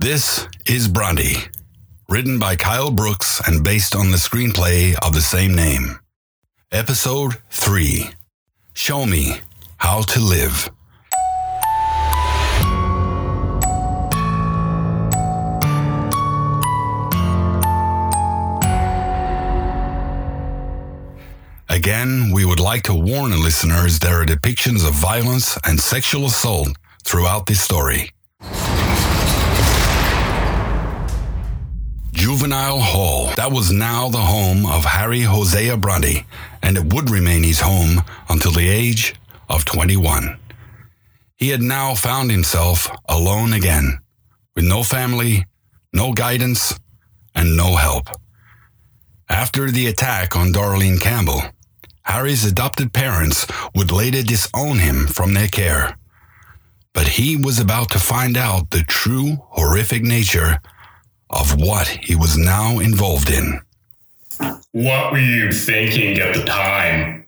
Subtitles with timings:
[0.00, 1.48] This is Bronte,
[2.08, 5.98] written by Kyle Brookes and based on the screenplay of the same name.
[6.70, 8.10] Episode 3
[8.74, 9.40] Show Me
[9.78, 10.70] How to Live.
[21.68, 26.68] Again, we would like to warn listeners there are depictions of violence and sexual assault
[27.02, 28.12] throughout this story.
[32.18, 33.30] Juvenile Hall.
[33.36, 36.26] That was now the home of Harry Hosea Bronte,
[36.64, 39.14] and it would remain his home until the age
[39.48, 40.36] of 21.
[41.36, 44.00] He had now found himself alone again,
[44.56, 45.46] with no family,
[45.92, 46.76] no guidance,
[47.36, 48.08] and no help.
[49.28, 51.42] After the attack on Darlene Campbell,
[52.02, 53.46] Harry's adopted parents
[53.76, 55.96] would later disown him from their care.
[56.92, 60.60] But he was about to find out the true horrific nature
[61.30, 63.60] of what he was now involved in.
[64.72, 67.26] What were you thinking at the time?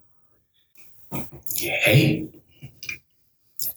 [1.57, 2.35] Hate.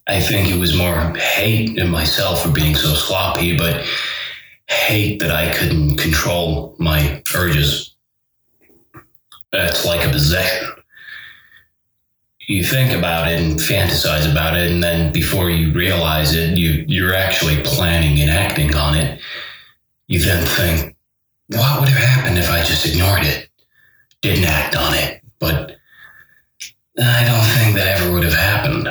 [0.07, 3.85] I think it was more hate in myself for being so sloppy, but
[4.67, 7.95] hate that I couldn't control my urges.
[9.53, 10.69] It's like a possession.
[12.47, 16.83] You think about it and fantasize about it, and then before you realize it, you,
[16.87, 19.21] you're actually planning and acting on it
[20.07, 20.95] you then think,
[21.47, 23.49] what would have happened if I just ignored it,
[24.21, 25.21] didn't act on it?
[25.39, 25.77] But
[26.99, 28.87] I don't think that ever would have happened.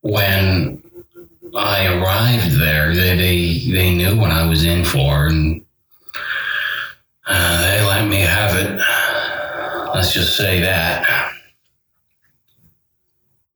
[0.00, 0.82] When
[1.54, 5.64] I arrived there, they, they, they knew what I was in for, and
[7.26, 8.80] uh, they let me have it.
[9.94, 11.32] Let's just say that.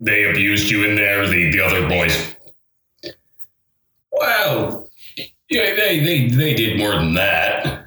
[0.01, 2.35] They abused you in there, the, the other boys.
[4.11, 4.82] Well,
[5.53, 7.85] yeah, they, they, they did more than that.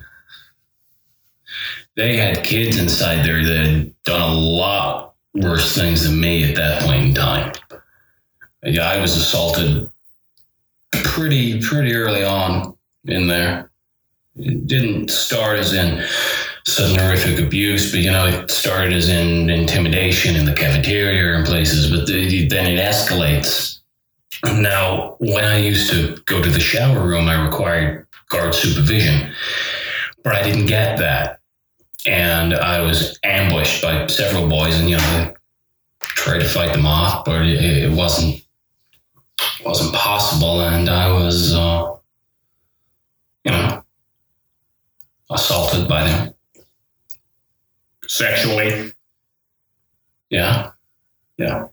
[1.95, 6.55] They had kids inside there that had done a lot worse things than me at
[6.55, 7.53] that point in time.
[8.63, 9.89] Yeah, I was assaulted
[10.91, 12.75] pretty pretty early on
[13.05, 13.71] in there.
[14.35, 16.05] It didn't start as in
[16.65, 21.45] sudden horrific abuse, but you know, it started as in intimidation in the cafeteria and
[21.45, 23.79] places, but the, then it escalates
[24.43, 29.33] now, when I used to go to the shower room, I required guard supervision,
[30.23, 31.39] but I didn't get that.
[32.05, 35.33] And I was ambushed by several boys, and you know, I
[36.01, 38.45] tried to fight them off, but it, it wasn't
[39.65, 40.61] wasn't possible.
[40.61, 41.95] And I was, uh,
[43.43, 43.83] you know,
[45.31, 46.33] assaulted by them
[48.07, 48.93] sexually.
[50.29, 50.71] Yeah,
[51.37, 51.67] yeah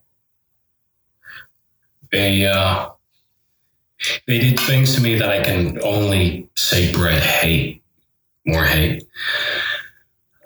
[2.13, 2.91] they uh,
[4.27, 7.83] they did things to me that I can only say bred hate,
[8.47, 9.05] more hate.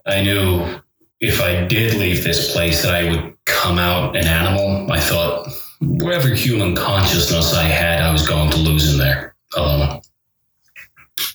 [0.06, 0.80] I knew
[1.20, 4.90] if I did leave this place that I would come out an animal.
[4.92, 5.48] I thought
[5.80, 9.34] whatever human consciousness I had, I was going to lose in there.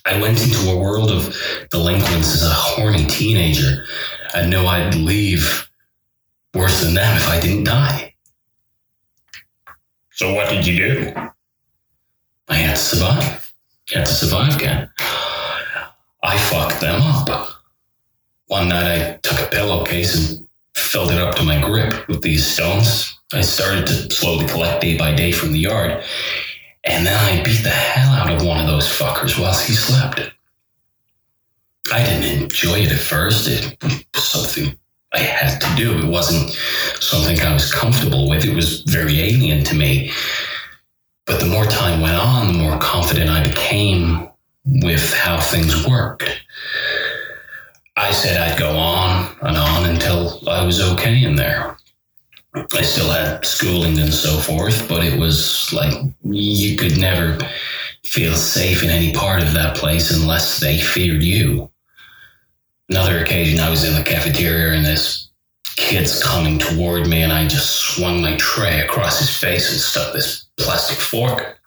[0.04, 1.36] I went into a world of
[1.70, 3.84] delinquents as a horny teenager.
[4.34, 5.68] I knew I'd leave
[6.54, 8.01] worse than them if I didn't die.
[10.22, 11.12] So what did you do?
[12.46, 13.52] I had to survive.
[13.90, 14.88] You had to survive, Ken.
[16.22, 17.50] I fucked them up.
[18.46, 20.46] One night I took a pillowcase and
[20.76, 23.18] filled it up to my grip with these stones.
[23.32, 26.04] I started to slowly collect day by day from the yard.
[26.84, 30.20] And then I beat the hell out of one of those fuckers whilst he slept.
[31.92, 33.48] I didn't enjoy it at first.
[33.48, 34.78] It was something
[35.14, 35.98] I had to do.
[35.98, 36.50] It wasn't
[37.00, 38.44] something I was comfortable with.
[38.44, 40.10] It was very alien to me.
[41.26, 44.28] But the more time went on, the more confident I became
[44.64, 46.24] with how things worked.
[47.96, 51.76] I said I'd go on and on until I was okay in there.
[52.54, 55.94] I still had schooling and so forth, but it was like
[56.24, 57.38] you could never
[58.04, 61.71] feel safe in any part of that place unless they feared you
[62.92, 65.30] another occasion, I was in the cafeteria and this
[65.76, 70.12] kid's coming toward me, and I just swung my tray across his face and stuck
[70.12, 71.58] this plastic fork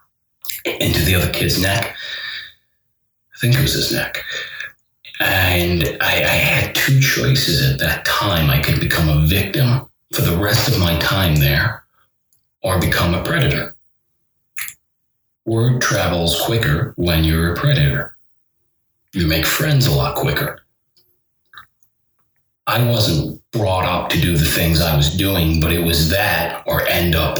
[0.65, 1.95] into the other kid's neck.
[3.33, 4.23] I think it was his neck.
[5.19, 8.51] And I, I had two choices at that time.
[8.51, 11.83] I could become a victim for the rest of my time there
[12.61, 13.75] or become a predator.
[15.45, 18.15] Word travels quicker when you're a predator.
[19.13, 20.64] You make friends a lot quicker.
[22.67, 26.63] I wasn't brought up to do the things I was doing, but it was that
[26.65, 27.37] or end up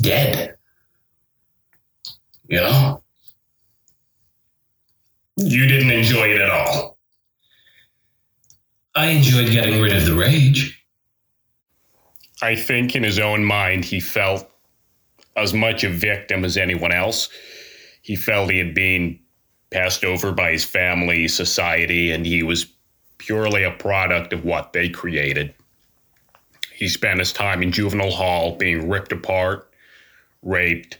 [0.00, 0.56] dead.
[2.48, 3.02] you know?
[5.36, 6.98] You didn't enjoy it at all.
[8.94, 10.80] I enjoyed getting rid of the rage.
[12.42, 14.48] I think in his own mind, he felt
[15.36, 17.28] as much a victim as anyone else.
[18.02, 19.18] He felt he had been
[19.72, 22.73] passed over by his family, society, and he was
[23.18, 25.54] purely a product of what they created.
[26.72, 29.70] He spent his time in juvenile hall being ripped apart,
[30.42, 30.98] raped,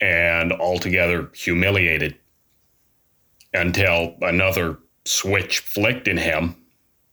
[0.00, 2.16] and altogether humiliated
[3.52, 6.56] until another switch flicked in him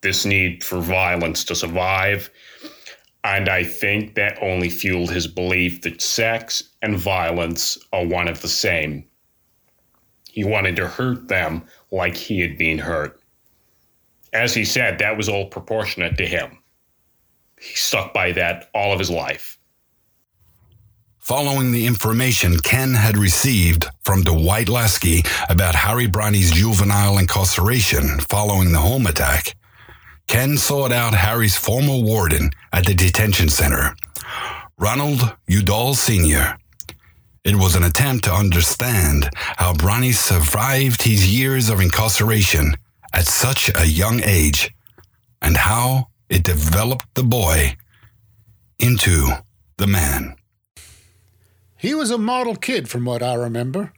[0.02, 2.30] this need for violence to survive.
[3.24, 8.42] And I think that only fueled his belief that sex and violence are one of
[8.42, 9.06] the same.
[10.32, 13.20] He wanted to hurt them like he had been hurt.
[14.34, 16.60] As he said, that was all proportionate to him.
[17.60, 19.58] He stuck by that all of his life.
[21.20, 28.72] Following the information Ken had received from Dwight Lasky about Harry Bronte's juvenile incarceration following
[28.72, 29.56] the home attack,
[30.28, 33.96] Ken sought out Harry's former warden at the detention center,
[34.78, 36.58] Ronald Udall Sr.
[37.44, 42.76] It was an attempt to understand how Bronte survived his years of incarceration
[43.14, 44.74] at such a young age
[45.42, 47.76] and how it developed the boy
[48.80, 49.28] into
[49.78, 50.36] the man.
[51.78, 53.94] He was a model kid, from what I remember.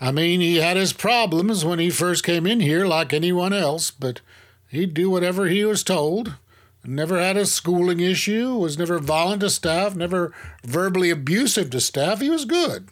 [0.00, 3.90] I mean, he had his problems when he first came in here, like anyone else,
[3.90, 4.20] but
[4.68, 6.36] he'd do whatever he was told.
[6.82, 10.32] Never had a schooling issue, was never violent to staff, never
[10.64, 12.20] verbally abusive to staff.
[12.20, 12.88] He was good.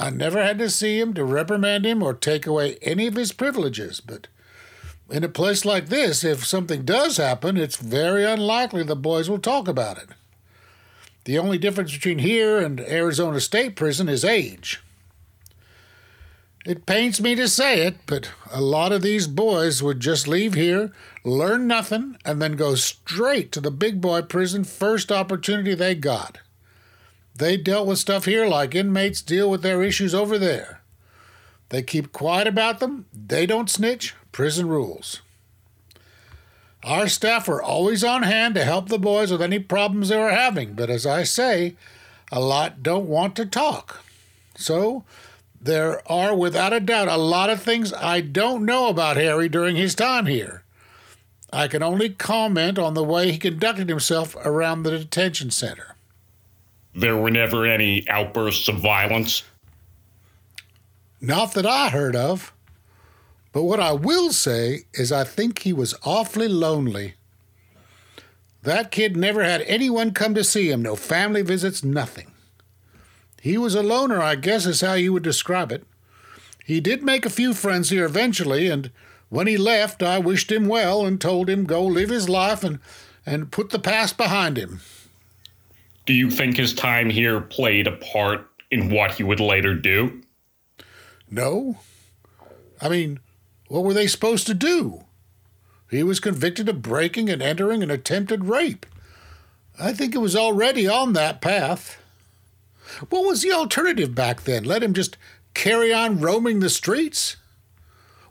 [0.00, 3.32] I never had to see him to reprimand him or take away any of his
[3.32, 4.28] privileges, but
[5.10, 9.38] in a place like this, if something does happen, it's very unlikely the boys will
[9.38, 10.08] talk about it.
[11.24, 14.80] The only difference between here and Arizona State Prison is age.
[16.64, 20.54] It pains me to say it, but a lot of these boys would just leave
[20.54, 20.92] here,
[21.24, 26.38] learn nothing, and then go straight to the big boy prison first opportunity they got.
[27.34, 30.80] They dealt with stuff here like inmates deal with their issues over there.
[31.70, 35.22] They keep quiet about them, they don't snitch, prison rules.
[36.82, 40.30] Our staff are always on hand to help the boys with any problems they are
[40.30, 41.76] having, but as I say,
[42.32, 44.02] a lot don't want to talk.
[44.56, 45.04] So,
[45.60, 49.76] there are without a doubt a lot of things I don't know about Harry during
[49.76, 50.64] his time here.
[51.52, 55.89] I can only comment on the way he conducted himself around the detention center.
[56.94, 59.44] There were never any outbursts of violence.
[61.20, 62.52] Not that I heard of.
[63.52, 67.14] But what I will say is I think he was awfully lonely.
[68.62, 72.30] That kid never had anyone come to see him, no family visits, nothing.
[73.40, 75.84] He was a loner, I guess is how you would describe it.
[76.64, 78.90] He did make a few friends here eventually, and
[79.30, 82.78] when he left, I wished him well and told him go live his life and,
[83.24, 84.80] and put the past behind him.
[86.10, 90.22] Do you think his time here played a part in what he would later do?
[91.30, 91.78] No.
[92.80, 93.20] I mean,
[93.68, 95.04] what were they supposed to do?
[95.88, 98.86] He was convicted of breaking and entering an attempted rape.
[99.78, 102.02] I think it was already on that path.
[103.08, 104.64] What was the alternative back then?
[104.64, 105.16] Let him just
[105.54, 107.36] carry on roaming the streets?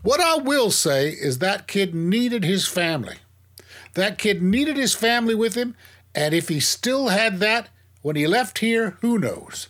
[0.01, 3.19] What I will say is that kid needed his family.
[3.93, 5.77] That kid needed his family with him,
[6.15, 7.69] and if he still had that
[8.01, 9.69] when he left here, who knows?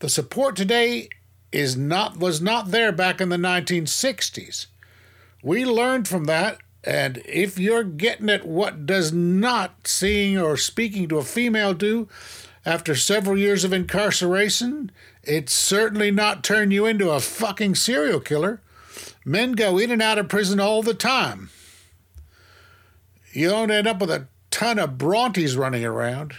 [0.00, 1.08] The support today
[1.52, 4.66] is not was not there back in the 1960s.
[5.42, 11.08] We learned from that, and if you're getting at what does not seeing or speaking
[11.08, 12.08] to a female do
[12.64, 14.90] after several years of incarceration,
[15.22, 18.60] it's certainly not turn you into a fucking serial killer.
[19.24, 21.50] Men go in and out of prison all the time.
[23.32, 26.32] You don't end up with a ton of Brontes running around.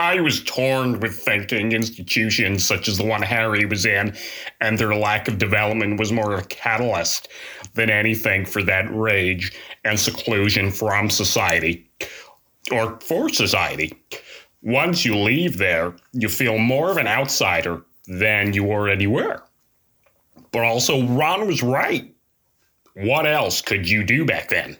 [0.00, 4.16] I was torn with thinking institutions such as the one Harry was in
[4.60, 7.28] and their lack of development was more a catalyst
[7.74, 9.52] than anything for that rage
[9.84, 11.88] and seclusion from society
[12.72, 13.92] or for society.
[14.62, 19.40] Once you leave there, you feel more of an outsider than you already were.
[20.50, 22.12] But also, Ron was right.
[22.94, 24.76] What else could you do back then?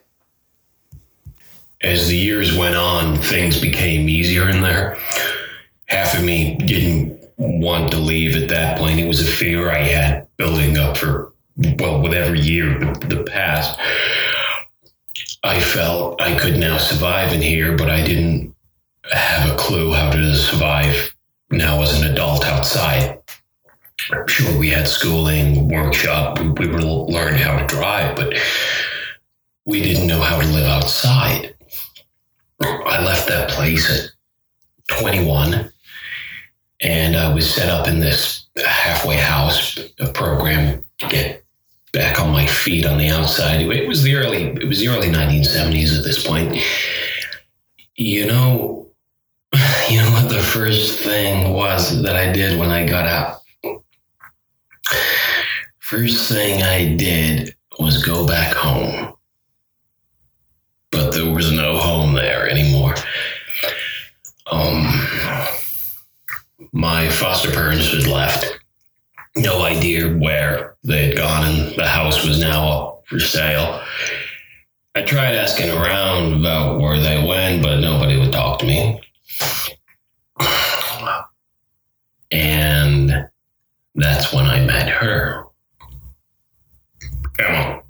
[1.83, 4.97] As the years went on, things became easier in there.
[5.87, 9.01] Half of me didn't want to leave at that point.
[9.01, 11.33] It was a fear I had building up for,
[11.79, 13.79] well, whatever year the, past.
[15.43, 18.55] I felt I could now survive in here, but I didn't
[19.11, 21.15] have a clue how to survive
[21.51, 23.19] now as an adult outside.
[24.27, 28.35] Sure, we had schooling, workshop, we, we were learning how to drive, but
[29.65, 31.52] we didn't know how to live outside.
[32.63, 34.11] I left that place at
[34.99, 35.71] 21
[36.83, 39.79] and I was set up in this halfway house
[40.15, 41.45] program to get
[41.93, 43.61] back on my feet on the outside.
[43.61, 46.61] It was the early it was the early 1970s at this point.
[47.95, 48.89] You know,
[49.89, 53.39] you know what the first thing was that I did when I got out?
[55.79, 59.15] First thing I did was go back home.
[60.93, 62.95] But there was no home there anymore.
[64.51, 64.87] Um,
[66.73, 68.47] my foster parents had left.
[69.35, 73.83] No idea where they had gone, and the house was now up for sale.
[74.95, 79.01] I tried asking around about where they went, but nobody would talk to me.
[82.31, 83.29] And
[83.95, 85.45] that's when I met her.
[87.39, 87.83] Emma.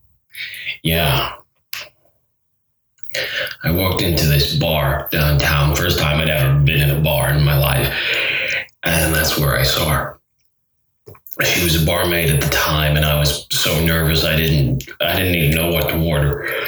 [0.82, 1.35] Yeah.
[3.64, 7.45] I walked into this bar downtown, first time I'd ever been in a bar in
[7.45, 7.95] my life.
[8.83, 10.19] And that's where I saw her.
[11.45, 15.16] She was a barmaid at the time, and I was so nervous I didn't I
[15.16, 16.49] didn't even know what to order.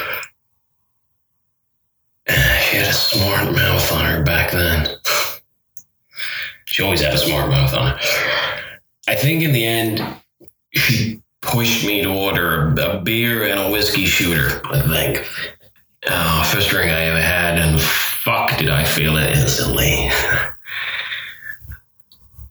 [2.26, 4.88] She had a smart mouth on her back then.
[6.64, 7.98] She always had a smart mouth on her.
[9.06, 10.02] I think in the end,
[10.72, 15.28] she pushed me to order a beer and a whiskey shooter, I think.
[16.06, 20.10] Oh, first drink I ever had, and fuck, did I feel it instantly.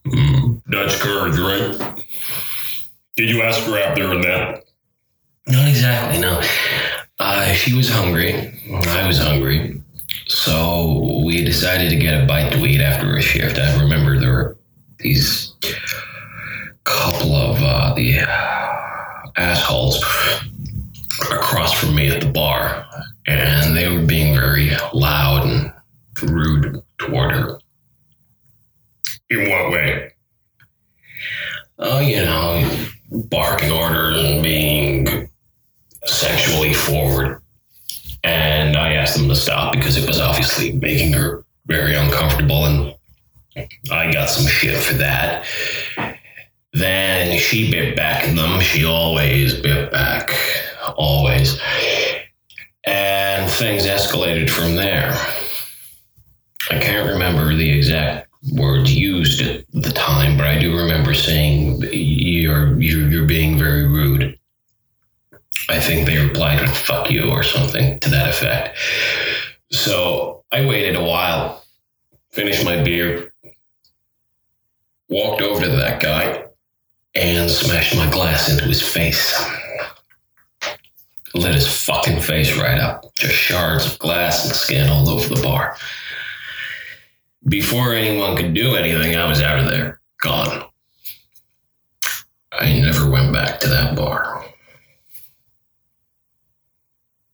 [0.05, 2.03] mm, Dutch courage, right?
[3.15, 4.63] Did you ask her out there and that?
[5.47, 6.41] Not exactly, no.
[7.19, 8.33] Uh, she was hungry.
[8.71, 9.81] I was hungry.
[10.25, 13.59] So we decided to get a bite to eat after a shift.
[13.59, 14.57] I remember there were
[14.99, 15.53] these
[16.85, 18.19] couple of uh, the
[19.37, 20.03] assholes
[21.31, 22.85] across from me at the bar,
[23.27, 25.73] and they were being very loud and
[26.21, 27.59] rude toward her.
[29.29, 30.11] In what way?
[31.79, 35.29] Oh, you know, barking orders and being
[36.05, 37.41] sexually forward.
[38.23, 42.95] And I asked them to stop because it was obviously making her very uncomfortable, and
[43.91, 45.45] I got some shit for that.
[46.73, 48.61] Then she bit back at them.
[48.61, 50.31] She always bit back,
[50.95, 51.59] always.
[52.85, 55.13] And things escalated from there.
[56.69, 61.81] I can't remember the exact words used at the time, but I do remember saying
[61.91, 64.37] you're you're, you're being very rude.
[65.69, 68.77] I think they replied with "fuck you" or something to that effect.
[69.71, 71.63] So I waited a while,
[72.31, 73.33] finished my beer,
[75.09, 76.45] walked over to that guy,
[77.15, 79.41] and smashed my glass into his face.
[81.35, 83.13] Lit his fucking face right up.
[83.15, 85.75] Just shards of glass and skin all over the bar.
[87.47, 90.63] Before anyone could do anything, I was out of there, gone.
[92.51, 94.45] I never went back to that bar.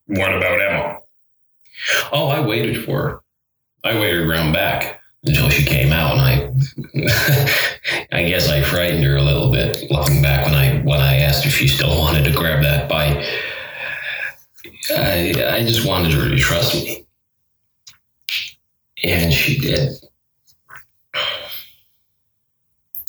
[0.08, 1.00] What about Emma?
[2.12, 3.20] Oh, I waited for her.
[3.84, 9.18] I waited around back until she came out, and I, I guess I frightened her
[9.18, 9.90] a little bit.
[9.92, 13.26] Looking back when I when I asked if she still wanted to grab that bite,
[14.96, 17.06] I I just wanted her to trust me,
[19.04, 19.94] and she did.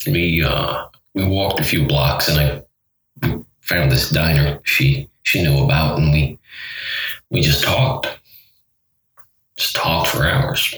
[0.07, 2.39] We uh, we walked a few blocks, and
[3.23, 6.39] I found this diner she she knew about, and we
[7.31, 8.09] we just talked,
[9.57, 10.75] just talked for hours.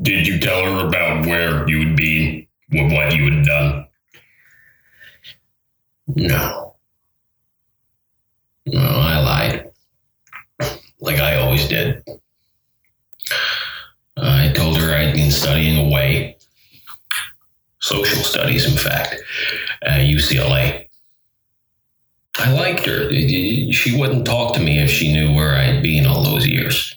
[0.00, 3.86] Did you tell her about where you would be, what you had done?
[6.08, 6.76] No.
[8.66, 9.70] No, I lied.
[11.00, 11.36] Like I
[11.68, 12.02] did.
[14.16, 16.36] Uh, I told her I'd been studying away.
[17.80, 19.16] Social studies, in fact,
[19.82, 20.88] at UCLA.
[22.36, 23.10] I liked her.
[23.10, 26.96] She wouldn't talk to me if she knew where I'd been all those years.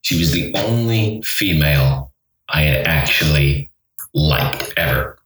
[0.00, 2.12] She was the only female
[2.48, 3.70] I had actually
[4.14, 5.18] liked ever.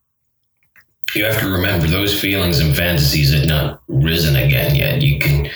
[1.16, 5.00] You have to remember those feelings and fantasies had not risen again yet.
[5.00, 5.48] You can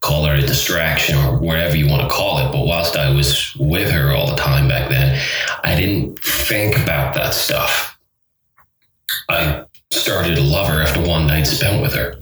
[0.00, 2.52] call her a distraction or whatever you want to call it.
[2.52, 5.18] But whilst I was with her all the time back then,
[5.64, 7.98] I didn't think about that stuff.
[9.30, 12.16] I started to love her after one night spent with her.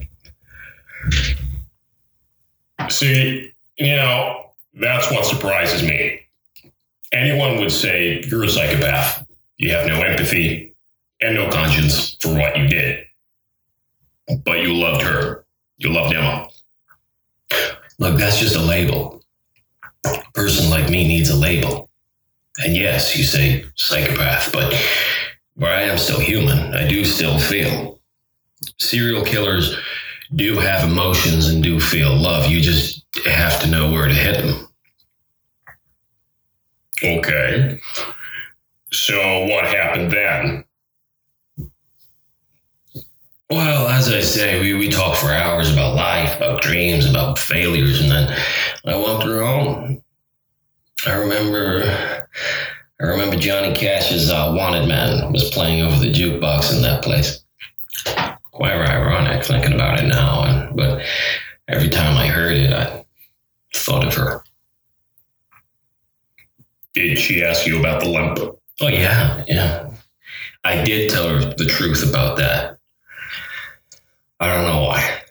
[2.89, 6.21] See, you know, that's what surprises me.
[7.11, 9.27] Anyone would say you're a psychopath.
[9.57, 10.74] You have no empathy
[11.25, 13.03] and no conscience for what you did.
[14.43, 15.45] But you loved her.
[15.77, 16.47] You loved Emma.
[17.97, 19.23] Look, that's just a label.
[20.05, 21.89] A person like me needs a label.
[22.63, 24.73] And yes, you say psychopath, but
[25.55, 27.99] where I am still human, I do still feel.
[28.77, 29.77] Serial killers
[30.35, 32.49] do have emotions and do feel love.
[32.49, 34.67] You just have to know where to hit them.
[37.03, 37.79] Okay.
[38.91, 40.64] So what happened then?
[43.49, 48.01] Well, as I say, we, we talk for hours about life, about dreams, about failures,
[48.01, 48.35] and then
[48.85, 50.01] I walked her home.
[51.05, 51.83] I remember,
[52.99, 57.43] I remember Johnny Cash's uh, "Wanted Man" was playing over the jukebox in that place.
[58.51, 61.03] Quite ironic thinking about it now, and, but
[61.67, 63.05] every time I heard it, I
[63.75, 64.43] thought of her.
[66.95, 68.39] Did she ask you about the lump?
[68.81, 69.91] Oh yeah, yeah.
[70.63, 72.74] I did tell her the truth about that.
[74.39, 75.21] I don't know why.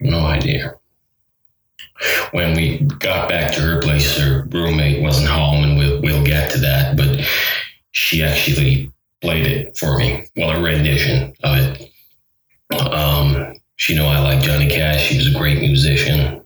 [0.00, 0.74] No idea.
[2.32, 6.50] When we got back to her place, her roommate wasn't home, and we'll, we'll get
[6.52, 7.20] to that, but
[7.92, 10.26] she actually played it for me.
[10.36, 11.90] Well, a rendition of it.
[12.92, 15.08] Um, she knew I like Johnny Cash.
[15.08, 16.42] He was a great musician,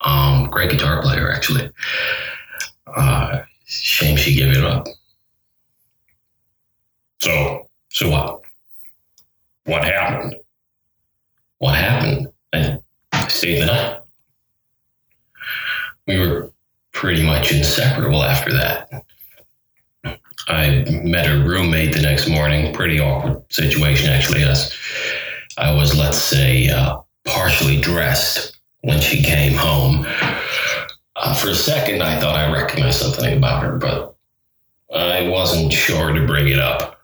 [0.00, 1.70] um, great guitar player, actually.
[2.86, 4.86] Uh, shame she gave it up.
[7.20, 8.45] So, So what?
[9.66, 10.36] What happened?
[11.58, 12.28] What happened?
[12.52, 12.80] I
[13.28, 14.00] stayed the night.
[16.06, 16.50] We were
[16.92, 18.88] pretty much inseparable after that.
[20.48, 22.72] I met her roommate the next morning.
[22.72, 24.44] Pretty awkward situation, actually.
[24.44, 24.72] As
[25.58, 30.06] I was, let's say, uh, partially dressed when she came home.
[31.16, 34.16] Uh, for a second, I thought I recognized something about her, but
[34.94, 37.00] I wasn't sure to bring it up.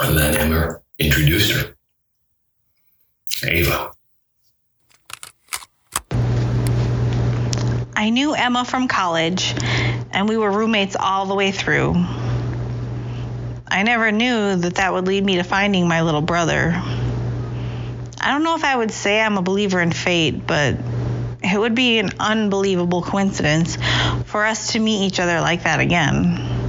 [0.00, 1.74] And then Emma introduced her.
[3.44, 3.90] Ava.
[7.96, 9.54] I knew Emma from college,
[10.12, 11.94] and we were roommates all the way through.
[13.68, 16.72] I never knew that that would lead me to finding my little brother.
[18.20, 20.76] I don't know if I would say I'm a believer in fate, but
[21.42, 23.78] it would be an unbelievable coincidence
[24.26, 26.59] for us to meet each other like that again.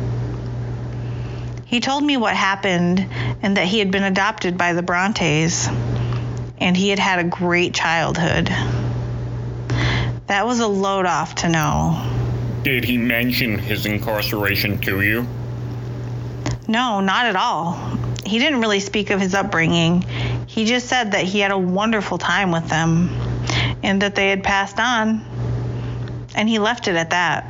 [1.72, 3.08] He told me what happened
[3.42, 5.70] and that he had been adopted by the Brontes,
[6.60, 8.48] and he had had a great childhood.
[10.28, 12.06] That was a load off to know.
[12.64, 15.26] Did he mention his incarceration to you?
[16.68, 17.98] No, not at all.
[18.26, 20.02] He didn't really speak of his upbringing.
[20.48, 23.08] He just said that he had a wonderful time with them
[23.82, 25.24] and that they had passed on.
[26.36, 27.46] And he left it at that.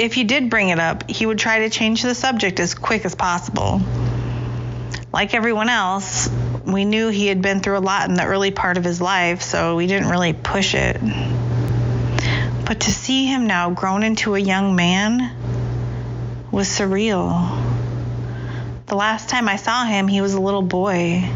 [0.00, 3.04] If you did bring it up, he would try to change the subject as quick
[3.04, 3.82] as possible.
[5.12, 6.30] Like everyone else,
[6.64, 9.42] we knew he had been through a lot in the early part of his life,
[9.42, 10.98] so we didn't really push it.
[12.64, 15.36] But to see him now grown into a young man
[16.50, 17.62] was surreal.
[18.86, 21.28] The last time I saw him, he was a little boy,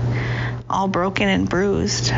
[0.70, 2.14] all broken and bruised.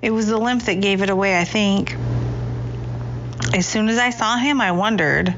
[0.00, 1.96] It was the limp that gave it away, I think.
[3.54, 5.34] As soon as I saw him, I wondered,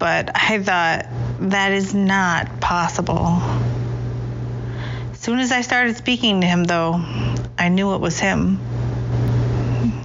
[0.00, 1.06] but I thought
[1.50, 3.40] that is not possible.
[5.12, 7.00] As soon as I started speaking to him, though,
[7.56, 8.58] I knew it was him.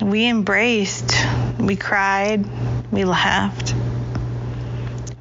[0.03, 1.25] We embraced,
[1.57, 2.45] we cried,
[2.91, 3.73] we laughed.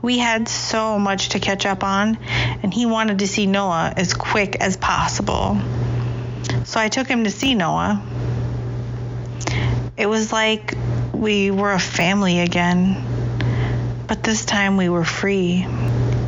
[0.02, 2.18] We had so much to catch up on,
[2.62, 5.58] and he wanted to see Noah as quick as possible.
[6.64, 8.02] So I took him to see Noah.
[9.96, 10.76] It was like
[11.18, 12.96] we were a family again,
[14.06, 15.66] but this time we were free.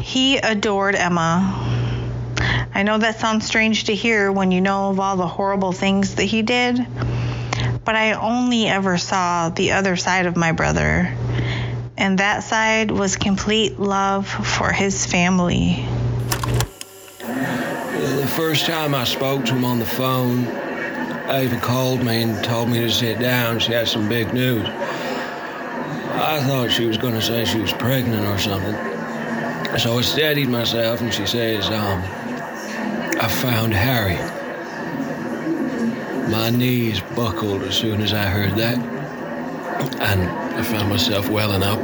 [0.01, 1.67] He adored Emma.
[2.75, 6.17] I know that sounds strange to hear when you know of all the horrible things
[6.17, 6.85] that he did,
[7.85, 11.15] but I only ever saw the other side of my brother,
[11.97, 15.87] and that side was complete love for his family.
[17.21, 20.70] The first time I spoke to him on the phone,
[21.31, 23.61] Ava called me and told me to sit down.
[23.61, 24.67] She had some big news.
[24.67, 28.75] I thought she was going to say she was pregnant or something.
[29.79, 32.03] So I steadied myself and she says, um,
[33.21, 34.17] I found Harry.
[36.31, 38.79] My knees buckled as soon as I heard that.
[40.01, 40.23] And
[40.59, 41.79] I found myself welling up.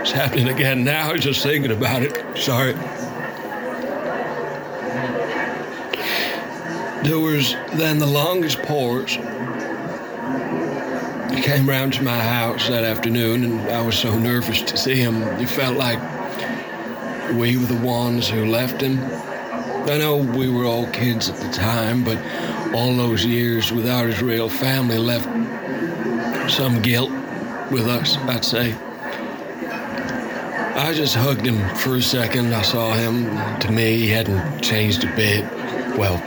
[0.00, 2.38] It's happening again now, just thinking about it.
[2.38, 2.74] Sorry.
[7.04, 9.16] Was then the longest porch
[11.34, 14.94] he came round to my house that afternoon, and I was so nervous to see
[14.96, 15.22] him.
[15.40, 15.98] It felt like
[17.34, 18.98] we were the ones who left him.
[19.90, 22.18] I know we were all kids at the time, but
[22.74, 25.26] all those years without his real family left
[26.50, 27.10] some guilt
[27.70, 28.74] with us, I'd say.
[30.76, 32.54] I just hugged him for a second.
[32.54, 33.24] I saw him.
[33.60, 35.44] To me, he hadn't changed a bit.
[35.98, 36.22] Well,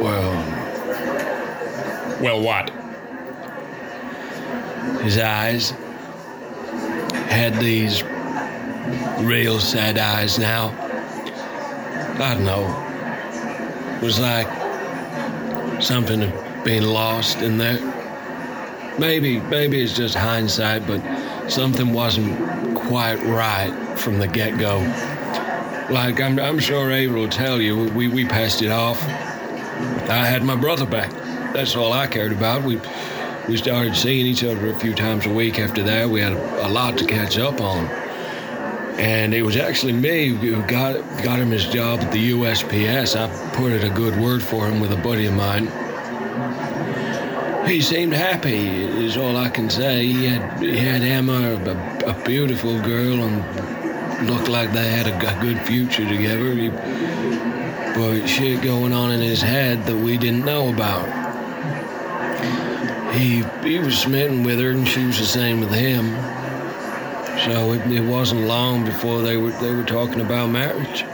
[0.00, 0.32] well,
[2.20, 2.70] Well, what?
[5.02, 5.70] his eyes
[7.30, 8.02] had these
[9.20, 10.68] real sad eyes now.
[12.18, 12.66] I don't know.
[13.96, 14.48] It was like
[15.80, 17.78] something had been lost in there.
[18.98, 21.00] Maybe, maybe it's just hindsight, but
[21.48, 24.78] something wasn't quite right from the get-go.
[25.90, 29.00] Like I'm, I'm sure Avery will tell you, we, we passed it off.
[30.08, 31.10] I had my brother back.
[31.52, 32.64] That's all I cared about.
[32.64, 32.80] We
[33.48, 36.08] we started seeing each other a few times a week after that.
[36.08, 37.86] We had a, a lot to catch up on.
[38.98, 43.16] And it was actually me who got got him his job at the USPS.
[43.16, 45.68] I put in a good word for him with a buddy of mine.
[47.68, 48.66] He seemed happy,
[49.04, 50.06] is all I can say.
[50.06, 55.40] He had, he had Emma, a, a beautiful girl, and looked like they had a
[55.42, 56.54] good future together.
[56.54, 56.70] He,
[57.98, 61.06] but shit going on in his head that we didn't know about.
[63.12, 66.06] He he was smitten with her, and she was the same with him.
[67.44, 71.04] So it, it wasn't long before they were they were talking about marriage.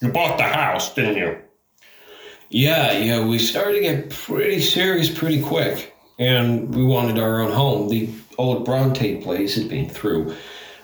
[0.00, 1.38] You bought the house, didn't you?
[2.50, 5.91] Yeah, yeah, we started to get pretty serious pretty quick,
[6.22, 7.88] and we wanted our own home.
[7.88, 8.08] The
[8.38, 10.34] old Bronte place had been through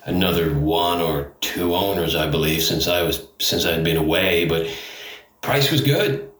[0.05, 4.67] another one or two owners, I believe, since I was since I'd been away, but
[5.43, 6.31] price was good.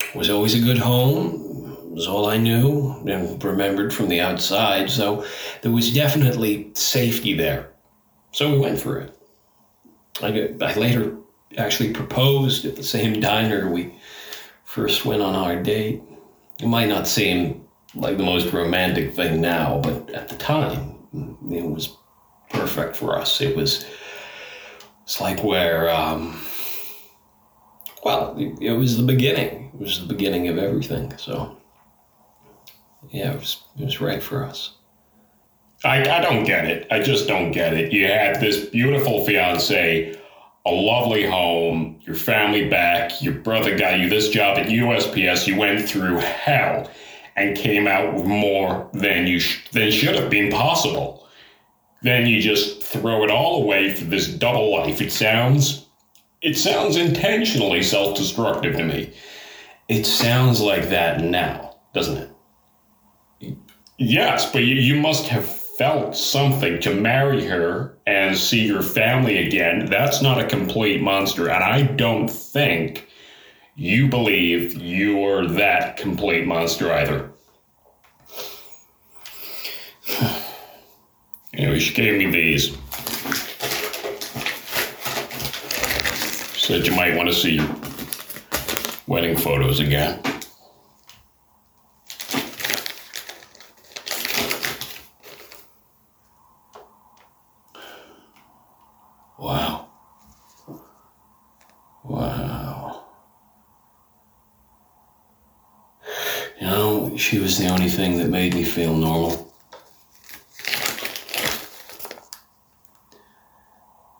[0.00, 1.46] It Was always a good home.
[1.94, 5.24] Was all I knew and remembered from the outside, so
[5.62, 7.70] there was definitely safety there.
[8.32, 9.18] So we went for it.
[10.22, 11.16] I, got, I later
[11.56, 13.94] actually proposed at the same diner we
[14.64, 16.02] first went on our date.
[16.60, 17.67] It might not seem
[17.98, 20.96] like the most romantic thing now, but at the time,
[21.50, 21.96] it was
[22.50, 23.40] perfect for us.
[23.40, 23.84] It was
[25.02, 26.40] it's like where um,
[28.04, 29.70] well, it, was the beginning.
[29.74, 31.16] It was the beginning of everything.
[31.18, 31.56] So
[33.10, 34.74] yeah, it was it was right for us.
[35.84, 36.86] I, I don't get it.
[36.90, 37.92] I just don't get it.
[37.92, 40.18] You had this beautiful fiance,
[40.66, 45.46] a lovely home, your family back, your brother got you this job at USPS.
[45.46, 46.90] You went through hell
[47.38, 51.26] and came out with more than you sh- than should have been possible.
[52.02, 55.00] Then you just throw it all away for this double life.
[55.00, 55.86] It sounds
[56.40, 59.12] it sounds intentionally self-destructive to me.
[59.88, 62.30] It sounds like that now, doesn't
[63.40, 63.56] it?
[63.96, 69.46] Yes, but you, you must have felt something to marry her and see your family
[69.46, 69.86] again.
[69.86, 71.48] That's not a complete monster.
[71.48, 73.07] And I don't think
[73.78, 77.30] you believe you're that complete monster either.
[81.54, 82.76] Anyway, she gave me these.
[86.56, 87.58] Said you might want to see
[89.08, 90.22] wedding photos again.
[107.08, 109.52] Know, she was the only thing that made me feel normal.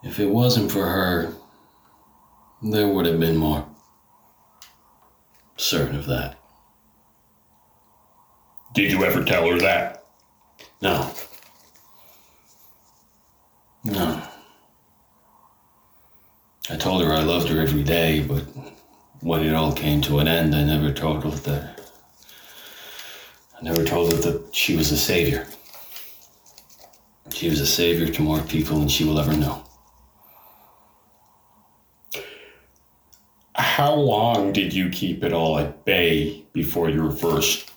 [0.02, 1.34] If it wasn't for her,
[2.62, 3.66] there would have been more.
[5.56, 6.38] Certain of that.
[8.74, 10.04] Did you ever tell her that?
[10.80, 11.10] No.
[13.84, 14.22] No.
[16.70, 18.44] I told her I loved her every day, but
[19.20, 21.77] when it all came to an end, I never told her that.
[23.58, 25.46] I never told her that she was a savior.
[27.32, 29.64] She was a savior to more people than she will ever know.
[33.56, 37.72] How long did you keep it all at bay before your first?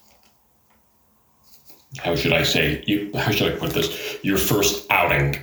[1.97, 2.83] How should I say?
[2.85, 4.19] You, how should I put this?
[4.23, 5.35] Your first outing.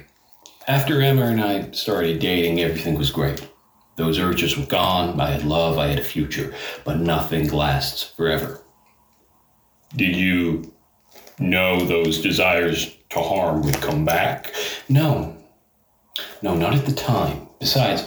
[0.68, 3.48] After Emma and I started dating, everything was great.
[3.96, 5.20] Those urges were gone.
[5.20, 8.62] I had love, I had a future, but nothing lasts forever.
[9.96, 10.72] Did you
[11.38, 14.52] know those desires to harm would come back?
[14.88, 15.36] No.
[16.42, 17.48] No, not at the time.
[17.58, 18.06] Besides,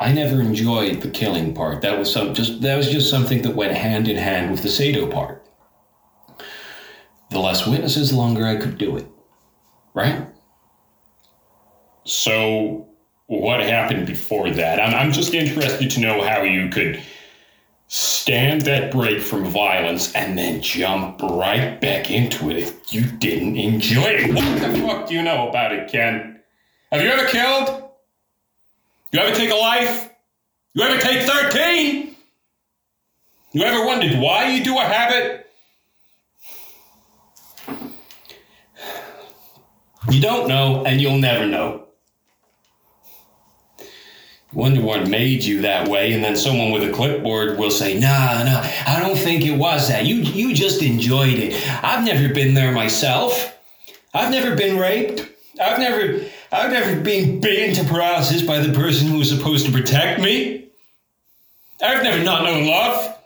[0.00, 1.82] I never enjoyed the killing part.
[1.82, 4.68] That was some just that was just something that went hand in hand with the
[4.68, 5.46] Sado part.
[7.30, 9.06] The less witnesses, the longer I could do it.
[9.94, 10.26] Right?
[12.04, 12.88] So,
[13.26, 14.80] what happened before that?
[14.80, 17.00] I'm, I'm just interested to know how you could
[17.94, 23.58] stand that break from violence and then jump right back into it if you didn't
[23.58, 24.34] enjoy it.
[24.34, 26.40] What the fuck do you know about it, Ken?
[26.90, 27.90] Have you ever killed?
[29.12, 30.10] You ever take a life?
[30.72, 32.16] You ever take 13?
[33.52, 35.50] You ever wondered why you do a habit?
[40.10, 41.88] You don't know, and you'll never know.
[44.54, 48.44] Wonder what made you that way, and then someone with a clipboard will say, "Nah,
[48.44, 50.04] nah, I don't think it was that.
[50.04, 51.54] You, you just enjoyed it.
[51.82, 53.58] I've never been there myself.
[54.12, 55.26] I've never been raped.
[55.58, 59.72] I've never, I've never been beaten to paralysis by the person who was supposed to
[59.72, 60.68] protect me.
[61.82, 63.18] I've never not known love.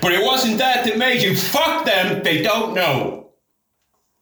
[0.00, 1.36] But it wasn't that that made you.
[1.36, 2.24] Fuck them.
[2.24, 3.25] They don't know."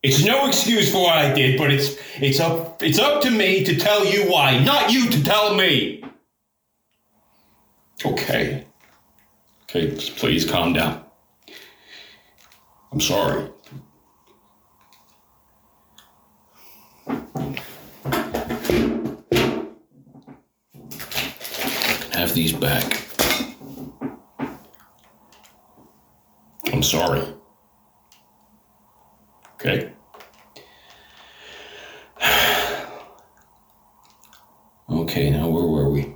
[0.04, 3.64] It's no excuse for what I did, but it's it's up it's up to me
[3.64, 6.04] to tell you why, not you to tell me.
[8.04, 8.66] Okay.
[9.62, 11.02] Okay, please calm down.
[12.92, 13.48] I'm sorry.
[22.12, 23.08] Have these back.
[26.70, 27.34] I'm sorry.
[35.04, 36.12] Okay now where were we?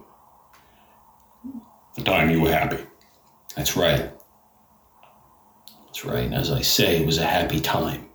[1.96, 2.78] The time you were happy.
[3.68, 4.10] That's right.
[5.84, 6.32] That's right.
[6.32, 8.08] As I say, it was a happy time.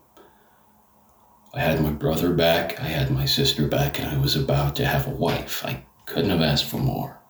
[1.54, 4.86] I had my brother back, I had my sister back, and I was about to
[4.88, 5.64] have a wife.
[5.64, 7.22] I couldn't have asked for more.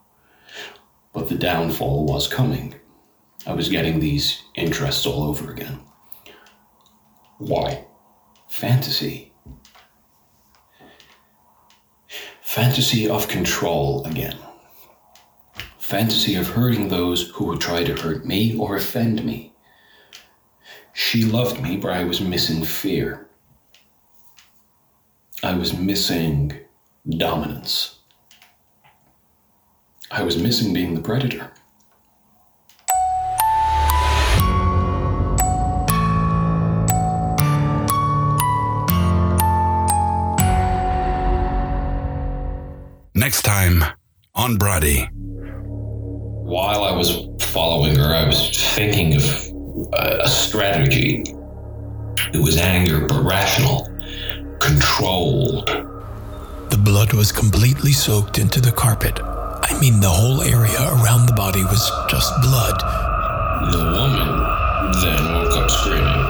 [1.11, 2.75] But the downfall was coming.
[3.45, 5.81] I was getting these interests all over again.
[7.39, 7.87] Why?
[8.47, 9.33] Fantasy.
[12.41, 14.37] Fantasy of control again.
[15.83, 19.53] Fantasy of hurting those who would try to hurt me or offend me.
[20.93, 23.27] She loved me, but I was missing fear.
[25.43, 26.57] I was missing
[27.09, 27.99] dominance.
[30.09, 31.51] I was missing being the predator.
[43.13, 43.83] Next time
[44.33, 45.09] on Bronte.
[46.53, 49.23] While I was following her, I was thinking of
[49.93, 51.23] a a strategy.
[52.31, 53.89] It was anger, but rational,
[54.59, 55.65] controlled.
[56.69, 59.19] The blood was completely soaked into the carpet.
[59.23, 62.79] I mean, the whole area around the body was just blood.
[63.71, 64.29] The woman
[65.01, 66.23] then woke up screaming.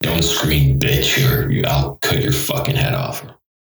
[0.00, 3.24] Don't scream, bitch, or I'll cut your fucking head off.